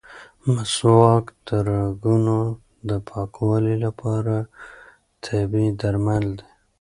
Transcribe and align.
مسواک 0.53 1.25
د 1.47 1.49
رګونو 1.67 2.39
د 2.89 2.91
پاکوالي 3.09 3.75
لپاره 3.85 4.35
طبیعي 5.25 5.69
درمل 5.81 6.25
دي. 6.39 6.47